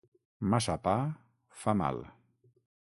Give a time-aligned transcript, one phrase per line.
[0.53, 0.95] Massa pa
[1.65, 2.05] fa mal.